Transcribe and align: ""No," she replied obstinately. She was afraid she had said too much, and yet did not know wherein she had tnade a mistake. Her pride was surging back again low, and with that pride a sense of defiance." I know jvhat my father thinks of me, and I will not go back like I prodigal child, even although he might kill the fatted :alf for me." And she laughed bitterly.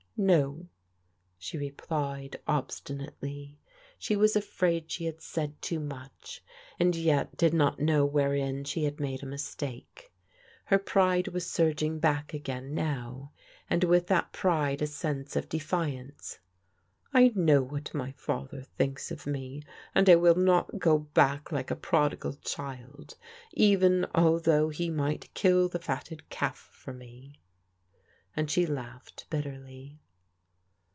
""No," 0.21 0.67
she 1.39 1.57
replied 1.57 2.39
obstinately. 2.47 3.57
She 3.97 4.15
was 4.15 4.35
afraid 4.35 4.91
she 4.91 5.05
had 5.05 5.19
said 5.19 5.59
too 5.63 5.79
much, 5.79 6.43
and 6.79 6.95
yet 6.95 7.35
did 7.37 7.55
not 7.55 7.79
know 7.79 8.05
wherein 8.05 8.63
she 8.63 8.83
had 8.83 8.97
tnade 8.97 9.23
a 9.23 9.25
mistake. 9.25 10.13
Her 10.65 10.77
pride 10.77 11.29
was 11.29 11.49
surging 11.49 11.97
back 11.97 12.35
again 12.35 12.75
low, 12.75 13.31
and 13.67 13.83
with 13.83 14.05
that 14.09 14.31
pride 14.31 14.83
a 14.83 14.85
sense 14.85 15.35
of 15.35 15.49
defiance." 15.49 16.37
I 17.13 17.31
know 17.33 17.65
jvhat 17.65 17.95
my 17.95 18.11
father 18.11 18.61
thinks 18.61 19.09
of 19.09 19.25
me, 19.25 19.63
and 19.95 20.07
I 20.07 20.17
will 20.17 20.35
not 20.35 20.77
go 20.77 20.99
back 20.99 21.51
like 21.51 21.71
I 21.71 21.75
prodigal 21.75 22.33
child, 22.43 23.15
even 23.53 24.05
although 24.13 24.69
he 24.69 24.91
might 24.91 25.33
kill 25.33 25.67
the 25.67 25.79
fatted 25.79 26.21
:alf 26.29 26.57
for 26.57 26.93
me." 26.93 27.39
And 28.35 28.51
she 28.51 28.67
laughed 28.67 29.25
bitterly. 29.31 29.97